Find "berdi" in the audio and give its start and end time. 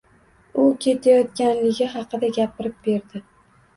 2.89-3.23